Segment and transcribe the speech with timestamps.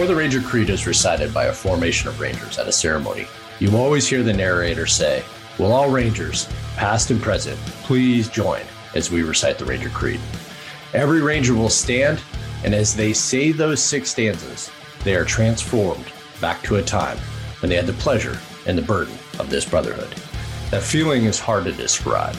[0.00, 3.26] Before the Ranger Creed is recited by a formation of Rangers at a ceremony,
[3.58, 5.22] you always hear the narrator say,
[5.58, 8.62] Will all Rangers, past and present, please join
[8.94, 10.18] as we recite the Ranger Creed?
[10.94, 12.18] Every Ranger will stand,
[12.64, 14.70] and as they say those six stanzas,
[15.04, 17.18] they are transformed back to a time
[17.60, 20.14] when they had the pleasure and the burden of this brotherhood.
[20.70, 22.36] That feeling is hard to describe.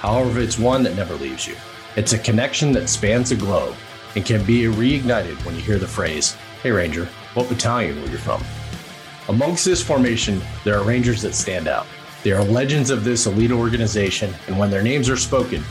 [0.00, 1.54] However, it's one that never leaves you.
[1.94, 3.76] It's a connection that spans the globe
[4.16, 7.04] and can be reignited when you hear the phrase, Hey Ranger,
[7.34, 8.42] what battalion were you from?
[9.28, 11.86] Amongst this formation, there are Rangers that stand out.
[12.24, 15.62] They are legends of this elite organization, and when their names are spoken,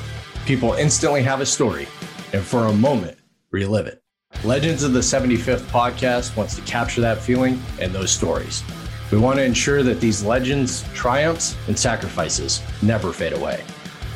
[0.46, 1.88] people instantly have a story
[2.34, 3.18] and for a moment
[3.50, 4.04] relive it.
[4.44, 8.64] Legends of the 75th podcast wants to capture that feeling and those stories.
[9.12, 13.64] We want to ensure that these legends, triumphs, and sacrifices never fade away.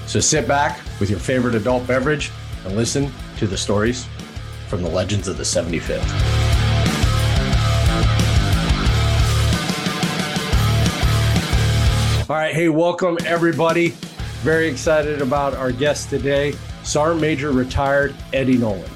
[0.05, 2.31] So sit back with your favorite adult beverage
[2.63, 4.05] and listen to the stories
[4.67, 6.38] from the legends of the 75th.
[12.29, 13.87] All right, hey, welcome everybody.
[14.43, 18.87] Very excited about our guest today, Sergeant Major retired Eddie Nolan.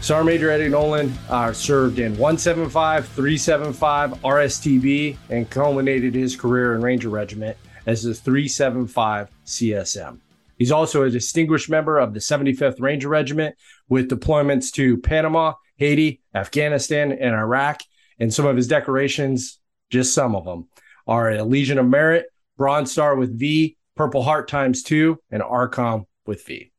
[0.00, 6.80] Sergeant Major Eddie Nolan uh, served in 175, 375, RSTB, and culminated his career in
[6.80, 10.18] Ranger Regiment as the 375 CSM.
[10.58, 13.54] He's also a distinguished member of the 75th Ranger Regiment
[13.88, 17.82] with deployments to Panama, Haiti, Afghanistan, and Iraq.
[18.18, 20.66] And some of his decorations, just some of them,
[21.06, 26.04] are a Legion of Merit, Bronze Star with V, Purple Heart times two, and ARCOM
[26.26, 26.72] with V.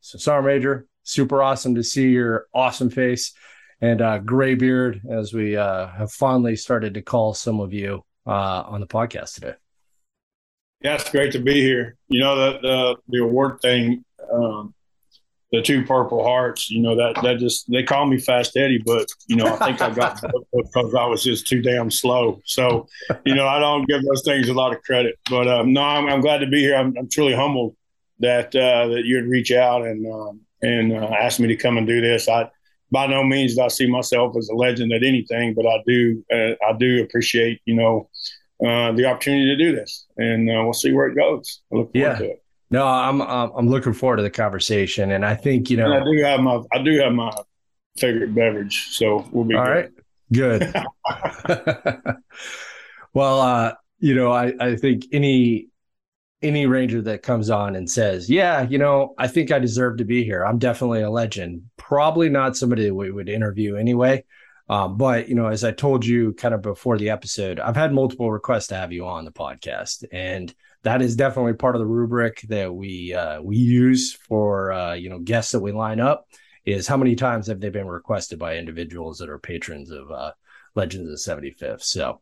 [0.00, 3.32] So, Sergeant Major, super awesome to see your awesome face
[3.80, 8.04] and uh, gray beard as we uh, have fondly started to call some of you
[8.26, 9.54] uh, on the podcast today.
[10.82, 11.96] Yeah, it's great to be here.
[12.08, 14.74] You know, the the, the award thing, um,
[15.52, 16.70] the two Purple Hearts.
[16.70, 19.80] You know that that just they call me Fast Eddie, but you know I think
[19.80, 20.20] I got
[20.52, 22.40] because I was just too damn slow.
[22.44, 22.86] So,
[23.24, 25.18] you know, I don't give those things a lot of credit.
[25.28, 26.76] But um, no, I'm, I'm, glad to be here.
[26.76, 27.76] I'm, I'm truly humbled
[28.20, 31.86] that uh, that you'd reach out and um, and uh, ask me to come and
[31.86, 32.28] do this.
[32.28, 32.50] I
[32.90, 36.24] by no means do I see myself as a legend at anything, but I do
[36.32, 38.08] uh, I do appreciate you know
[38.64, 41.62] uh, the opportunity to do this, and uh, we'll see where it goes.
[41.72, 42.18] I look forward yeah.
[42.18, 42.42] to it.
[42.70, 46.04] No, I'm I'm looking forward to the conversation, and I think you know and I
[46.04, 47.32] do have my I do have my
[47.96, 49.70] favorite beverage, so we'll be all good.
[49.70, 49.90] right.
[50.30, 50.74] Good.
[53.14, 55.68] well, uh, you know, I I think any
[56.42, 60.04] any ranger that comes on and says, "Yeah, you know, I think I deserve to
[60.04, 60.44] be here.
[60.44, 64.24] I'm definitely a legend." Probably not somebody that we would interview anyway.
[64.68, 67.92] Um, but you know, as I told you kind of before the episode, I've had
[67.92, 71.86] multiple requests to have you on the podcast, and that is definitely part of the
[71.86, 76.26] rubric that we uh, we use for uh, you know guests that we line up.
[76.64, 80.32] Is how many times have they been requested by individuals that are patrons of uh,
[80.74, 81.82] Legends of the 75th?
[81.82, 82.20] So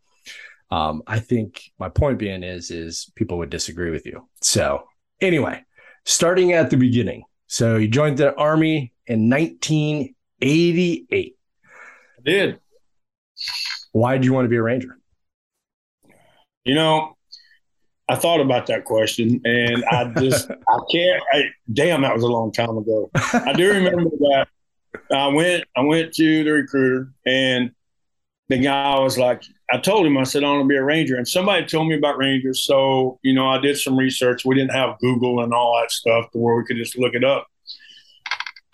[0.70, 4.28] um, I think my point being is is people would disagree with you.
[4.42, 4.84] So
[5.20, 5.64] anyway,
[6.04, 7.24] starting at the beginning.
[7.48, 11.36] So you joined the army in 1988
[12.26, 12.60] did.
[13.92, 14.98] Why did you want to be a ranger?
[16.64, 17.16] You know,
[18.08, 21.22] I thought about that question, and I just I can't.
[21.32, 23.10] I, damn, that was a long time ago.
[23.14, 24.46] I do remember that
[25.12, 27.72] I went I went to the recruiter, and
[28.48, 31.16] the guy was like, I told him I said I want to be a ranger,
[31.16, 32.64] and somebody told me about rangers.
[32.64, 34.44] So you know, I did some research.
[34.44, 37.24] We didn't have Google and all that stuff to where we could just look it
[37.24, 37.48] up.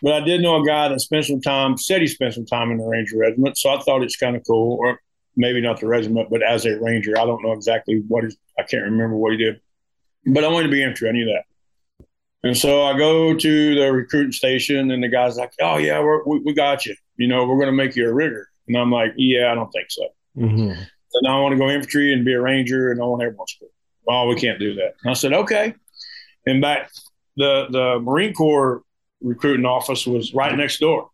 [0.03, 2.73] But I did know a guy that spent some time, said he spent some time
[2.73, 3.57] in the Ranger Regiment.
[3.57, 4.99] So I thought it's kind of cool, or
[5.37, 7.19] maybe not the regiment, but as a Ranger.
[7.19, 9.61] I don't know exactly what is, I can't remember what he did.
[10.27, 11.09] But I wanted to be infantry.
[11.09, 11.45] I knew that.
[12.45, 16.41] And so I go to the recruiting station, and the guy's like, "Oh yeah, we
[16.41, 16.95] we got you.
[17.17, 19.71] You know, we're going to make you a rigger." And I'm like, "Yeah, I don't
[19.71, 20.81] think so." Mm-hmm.
[21.09, 23.47] So now I want to go infantry and be a ranger, and I want everyone
[23.61, 23.67] to.
[24.09, 24.95] Oh, we can't do that.
[25.03, 25.75] And I said, "Okay."
[26.47, 26.91] And back
[27.37, 28.83] the the Marine Corps
[29.21, 31.11] recruiting office was right next door.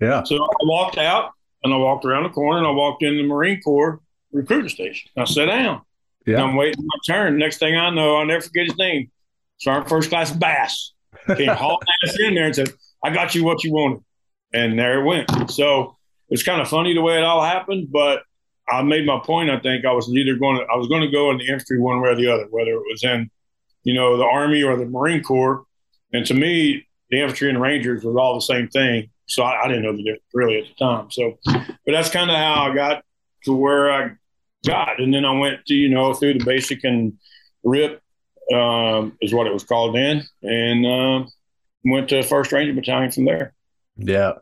[0.00, 0.24] Yeah.
[0.24, 1.32] So I walked out
[1.66, 4.00] and I walked around the corner and I walked in the Marine Corps
[4.32, 5.10] recruiting station.
[5.16, 5.82] I sat down.
[6.26, 6.42] Yeah.
[6.42, 7.38] I'm waiting my turn.
[7.38, 9.10] Next thing I know, I'll never forget his name.
[9.58, 10.92] Sergeant First Class Bass
[11.26, 12.68] came hauling ass in there and said,
[13.04, 14.00] I got you what you wanted.
[14.52, 15.50] And there it went.
[15.50, 15.96] So
[16.28, 18.22] it's kind of funny the way it all happened, but
[18.68, 19.50] I made my point.
[19.50, 21.78] I think I was either going to, I was going to go in the infantry
[21.78, 23.30] one way or the other, whether it was in,
[23.84, 25.64] you know, the Army or the Marine Corps.
[26.12, 29.10] And to me, the infantry and the Rangers was all the same thing.
[29.26, 31.10] So I, I didn't know the difference really at the time.
[31.10, 33.04] So, but that's kind of how I got
[33.44, 34.10] to where I
[34.66, 35.00] got.
[35.00, 37.14] And then I went to, you know, through the basic and
[37.64, 38.00] RIP
[38.54, 40.24] um, is what it was called then.
[40.42, 41.28] And uh,
[41.84, 43.54] went to First Ranger Battalion from there.
[43.96, 44.32] Yeah.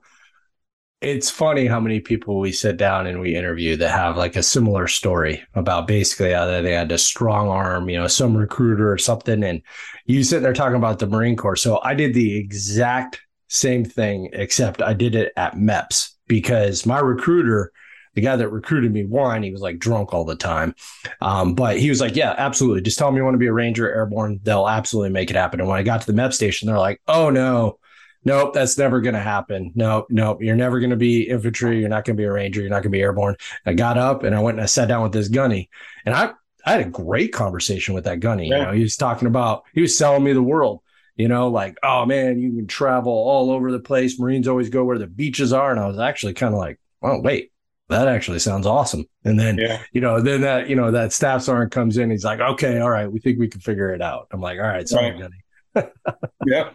[1.00, 4.42] it's funny how many people we sit down and we interview that have like a
[4.42, 8.98] similar story about basically how they had a strong arm, you know, some recruiter or
[8.98, 9.44] something.
[9.44, 9.62] And
[10.06, 11.56] you sit there talking about the Marine Corps.
[11.56, 13.20] So I did the exact
[13.54, 17.72] same thing, except I did it at MEPS because my recruiter,
[18.14, 20.74] the guy that recruited me, one, he was like drunk all the time.
[21.20, 22.82] Um, but he was like, Yeah, absolutely.
[22.82, 24.40] Just tell me you want to be a Ranger airborne.
[24.42, 25.60] They'll absolutely make it happen.
[25.60, 27.78] And when I got to the MEP station, they're like, Oh no,
[28.24, 29.72] nope, that's never going to happen.
[29.74, 31.78] Nope, nope, you're never going to be infantry.
[31.78, 32.60] You're not going to be a ranger.
[32.60, 33.36] You're not going to be airborne.
[33.66, 35.70] I got up and I went and I sat down with this gunny,
[36.04, 36.32] and I
[36.66, 38.48] I had a great conversation with that gunny.
[38.48, 38.58] Yeah.
[38.58, 40.80] You know, he was talking about he was selling me the world.
[41.16, 44.18] You know, like oh man, you can travel all over the place.
[44.18, 47.20] Marines always go where the beaches are, and I was actually kind of like, oh
[47.20, 47.50] wait.
[47.90, 49.04] That actually sounds awesome.
[49.24, 49.82] And then, yeah.
[49.92, 52.10] you know, then that, you know, that staff sergeant comes in.
[52.10, 54.26] He's like, okay, all right, we think we can figure it out.
[54.32, 55.30] I'm like, all right, sorry, right.
[55.74, 55.90] Gunny.
[56.46, 56.70] yeah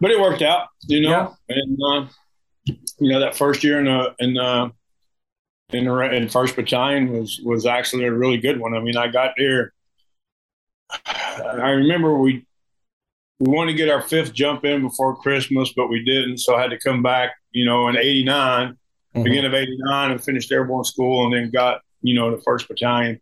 [0.00, 1.36] but it worked out, you know.
[1.48, 1.56] Yeah.
[1.56, 2.06] And uh,
[2.98, 4.72] you know that first year in the in the
[5.72, 8.74] in the in first battalion was was actually a really good one.
[8.74, 9.72] I mean, I got there.
[11.06, 12.46] I remember we
[13.40, 16.60] we wanted to get our fifth jump in before Christmas, but we didn't, so I
[16.60, 17.30] had to come back.
[17.52, 19.22] You know, in '89, mm-hmm.
[19.22, 23.20] beginning of '89, and finished airborne school, and then got you know the first battalion.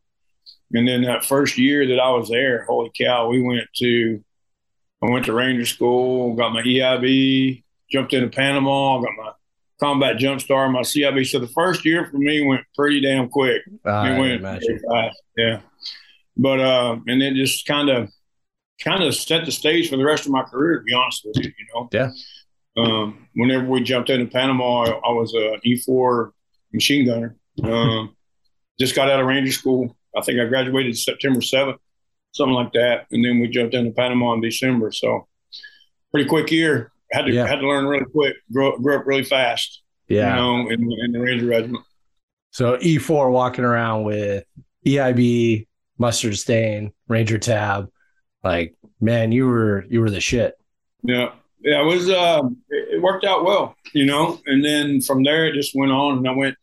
[0.74, 4.22] And then that first year that I was there, holy cow, we went to
[5.02, 9.32] I went to Ranger School, got my EIB, jumped into Panama, got my
[9.80, 11.26] combat jump star, my CIB.
[11.26, 13.62] So the first year for me went pretty damn quick.
[13.86, 15.22] Uh, it went fast.
[15.36, 15.60] Yeah.
[16.36, 18.10] But uh, and it just kind of
[18.82, 21.44] kind of set the stage for the rest of my career, to be honest with
[21.44, 21.88] you, you know.
[21.92, 22.10] Yeah.
[22.76, 26.30] Um, whenever we jumped into Panama, I, I was a E4
[26.72, 27.36] machine gunner.
[27.64, 28.14] Um,
[28.78, 29.96] just got out of Ranger School.
[30.16, 31.78] I think I graduated September 7th
[32.32, 33.06] something like that.
[33.10, 34.92] And then we jumped into Panama in December.
[34.92, 35.26] So
[36.10, 36.92] pretty quick year.
[37.10, 37.46] Had to yeah.
[37.46, 38.36] had to learn really quick.
[38.52, 39.82] Grew, grew up really fast.
[40.08, 41.84] Yeah, you know, in, in the Ranger Regiment.
[42.50, 44.44] So E four walking around with
[44.86, 45.66] EIB,
[45.96, 47.90] mustard stain, Ranger tab,
[48.44, 50.54] like man, you were you were the shit.
[51.02, 52.08] Yeah, yeah, it was.
[52.08, 54.40] Uh, it worked out well, you know.
[54.46, 56.18] And then from there, it just went on.
[56.18, 56.56] And I went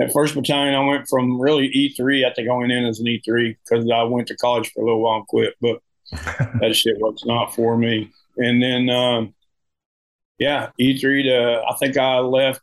[0.00, 0.74] at first battalion.
[0.74, 2.24] I went from really E three.
[2.24, 4.82] I think I went in as an E three because I went to college for
[4.82, 5.54] a little while and quit.
[5.60, 5.80] But
[6.60, 8.10] that shit was not for me.
[8.36, 9.34] And then, um,
[10.38, 12.60] yeah, E three to I think I left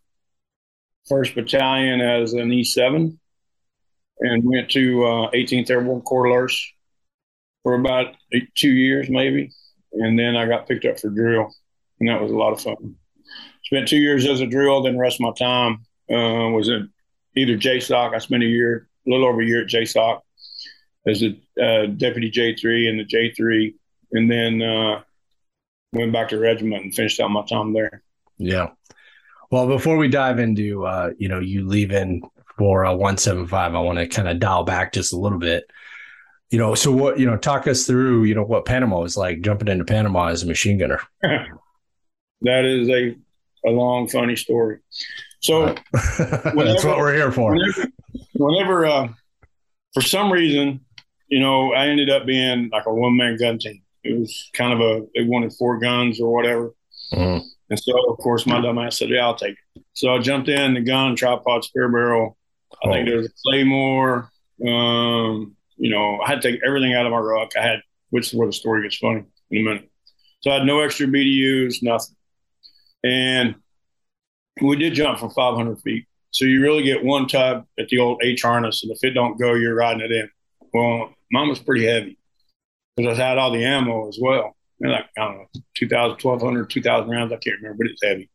[1.08, 3.20] first battalion as an E seven
[4.20, 6.28] and went to uh, 18th Airborne Corps
[7.64, 9.52] for about eight, two years maybe.
[9.94, 11.54] And then I got picked up for drill
[12.00, 12.96] and that was a lot of fun.
[13.64, 16.90] Spent two years as a drill, then the rest of my time uh, was in
[17.36, 18.16] either JSOC.
[18.16, 20.22] I spent a year, a little over a year at JSOC
[21.08, 21.30] as a
[21.62, 23.74] uh, deputy J3 and the J3,
[24.14, 25.02] and then uh,
[25.94, 28.04] went back to regiment and finished out my time there.
[28.38, 28.70] Yeah.
[29.52, 32.22] Well, before we dive into uh, you know you leaving
[32.58, 35.66] for a 175, I want to kind of dial back just a little bit.
[36.52, 39.42] You know, so what you know, talk us through you know what Panama was like
[39.42, 41.00] jumping into Panama as a machine gunner.
[41.22, 43.16] that is a
[43.68, 44.80] a long funny story.
[45.42, 45.84] So whenever,
[46.66, 47.54] that's what we're here for.
[47.54, 47.92] Whenever,
[48.34, 49.08] whenever uh,
[49.94, 50.82] for some reason,
[51.28, 53.82] you know, I ended up being like a one man gun team.
[54.04, 56.74] It was kind of a they wanted four guns or whatever.
[57.14, 57.46] Mm-hmm.
[57.70, 60.50] And so, of course, my dumb ass said, "Yeah, I'll take it." So I jumped
[60.50, 62.38] in the gun, tripod, spear barrel.
[62.84, 62.92] I oh.
[62.92, 64.32] think there was a claymore.
[64.66, 67.52] Um, you know, I had to take everything out of my ruck.
[67.58, 67.80] I had,
[68.12, 69.90] which is where the story gets funny in a minute.
[70.42, 72.16] So I had no extra BDUs, nothing.
[73.04, 73.56] And
[74.62, 76.06] we did jump from 500 feet.
[76.32, 79.40] So you really get one tub at the old H harness, and if it don't
[79.40, 80.30] go, you're riding it in.
[80.74, 82.20] Well, mine was pretty heavy
[82.96, 84.56] because I had all the ammo as well.
[84.82, 85.46] And like, I don't know,
[85.76, 87.34] 2,000, 1,200, 2,000 rounds.
[87.34, 88.30] I can't remember, but it's heavy.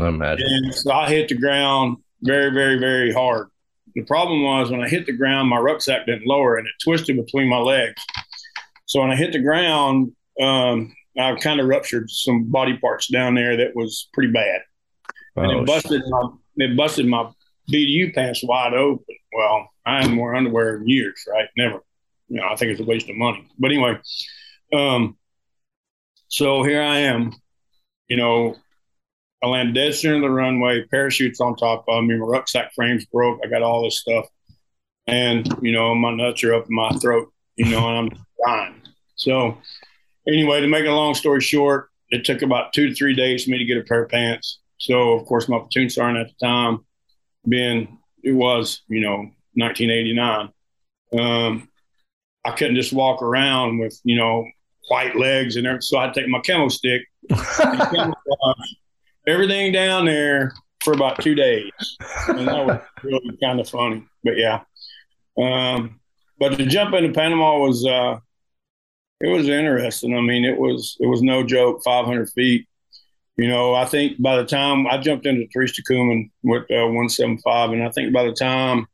[0.00, 0.46] I imagine.
[0.48, 3.48] And so I hit the ground very, very, very hard.
[3.94, 7.16] The problem was when I hit the ground, my rucksack didn't lower and it twisted
[7.16, 8.02] between my legs.
[8.86, 13.34] So when I hit the ground, um, I kind of ruptured some body parts down
[13.34, 14.62] there that was pretty bad,
[15.36, 17.30] and it oh, busted my it busted my
[17.72, 19.16] BDU pants wide open.
[19.32, 21.48] Well, I hadn't worn underwear in years, right?
[21.56, 21.80] Never.
[22.28, 23.46] You know, I think it's a waste of money.
[23.58, 23.98] But anyway,
[24.72, 25.16] um,
[26.28, 27.32] so here I am.
[28.08, 28.56] You know,
[29.44, 33.04] I land dead center of the runway, parachutes on top of me, my rucksack frames
[33.04, 33.40] broke.
[33.44, 34.24] I got all this stuff,
[35.06, 37.30] and you know, my nuts are up in my throat.
[37.56, 38.80] You know, and I'm dying.
[39.16, 39.58] So
[40.26, 43.50] anyway, to make a long story short, it took about two to three days for
[43.50, 44.60] me to get a pair of pants.
[44.78, 46.86] So, of course, my platoon sergeant at the time,
[47.46, 50.48] being it was, you know, 1989,
[51.20, 51.68] um,
[52.46, 54.46] I couldn't just walk around with, you know,
[54.88, 55.82] white legs and everything.
[55.82, 57.02] So I'd take my camo stick,
[59.26, 60.52] everything down there,
[60.84, 61.72] for about two days,
[62.28, 64.06] and that was really kind of funny.
[64.22, 64.60] But yeah,
[65.40, 65.98] um,
[66.38, 68.18] but to jump into Panama was uh,
[69.20, 70.16] it was interesting.
[70.16, 71.80] I mean, it was it was no joke.
[71.84, 72.68] Five hundred feet.
[73.36, 77.72] You know, I think by the time I jumped into Tres Tocumen with uh, 175,
[77.72, 78.86] and I think by the time,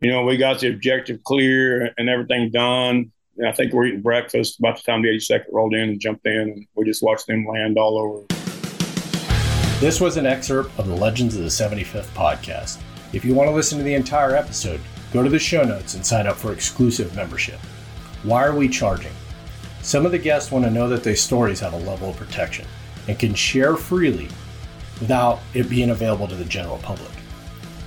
[0.00, 3.12] you know, we got the objective clear and everything done,
[3.46, 6.40] I think we're eating breakfast about the time the 82nd rolled in and jumped in,
[6.40, 8.37] and we just watched them land all over.
[9.80, 12.80] This was an excerpt of the Legends of the 75th podcast.
[13.12, 14.80] If you want to listen to the entire episode,
[15.12, 17.60] go to the show notes and sign up for exclusive membership.
[18.24, 19.12] Why are we charging?
[19.82, 22.66] Some of the guests want to know that their stories have a level of protection
[23.06, 24.28] and can share freely
[24.98, 27.12] without it being available to the general public.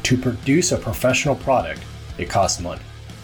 [0.04, 1.84] To produce a professional product,
[2.18, 2.84] it costs money.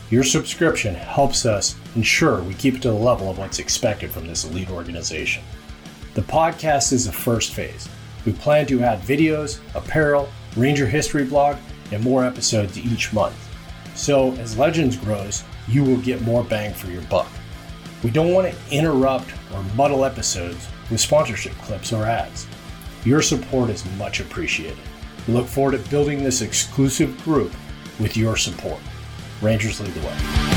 [0.10, 4.28] Your subscription helps us ensure we keep it to the level of what's expected from
[4.28, 5.42] this elite organization.
[6.16, 7.88] The podcast is the first phase.
[8.28, 11.56] We plan to add videos, apparel, Ranger history blog,
[11.94, 13.34] and more episodes each month.
[13.96, 17.30] So, as Legends grows, you will get more bang for your buck.
[18.04, 22.48] We don't want to interrupt or muddle episodes with sponsorship clips or ads.
[23.06, 24.78] Your support is much appreciated.
[25.26, 27.54] We look forward to building this exclusive group
[27.98, 28.82] with your support.
[29.42, 30.57] Rangers lead the way.